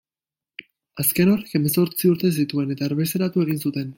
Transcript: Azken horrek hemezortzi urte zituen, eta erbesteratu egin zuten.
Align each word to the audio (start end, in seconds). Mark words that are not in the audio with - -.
Azken 1.03 1.33
horrek 1.33 1.51
hemezortzi 1.59 2.11
urte 2.13 2.33
zituen, 2.39 2.75
eta 2.77 2.87
erbesteratu 2.91 3.45
egin 3.47 3.65
zuten. 3.67 3.89